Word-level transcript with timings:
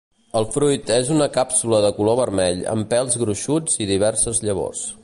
El 0.39 0.45
fruit 0.53 0.89
és 0.95 1.11
una 1.15 1.27
càpsula 1.35 1.83
de 1.85 1.93
color 1.99 2.19
vermell 2.21 2.65
amb 2.75 2.91
pèls 2.95 3.21
gruixuts 3.27 3.81
i 3.87 3.91
diverses 3.93 4.43
llavors. 4.49 4.85